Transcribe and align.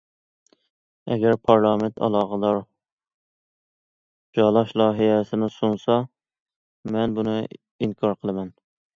ئەگەر 1.15 1.35
پارلامېنت 1.49 1.99
ئالاقىدار 2.05 2.57
جالاش 4.39 4.73
لايىھەسىنى 4.81 5.49
سۇنسا، 5.57 5.97
مەن 6.95 7.13
بۇنى 7.19 7.35
ئىنكار 7.43 8.17
قىلىمەن. 8.23 8.51